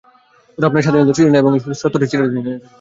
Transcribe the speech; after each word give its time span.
ওরা 0.57 0.65
আপনার 0.67 0.83
স্বাধীনতা 0.85 1.13
ছিনিয়ে 1.15 1.29
নিতে 1.29 1.35
চায়, 1.35 1.43
এবং 1.43 1.51
আসল 1.57 1.73
সত্যিটা 1.81 2.05
এটাই! 2.39 2.59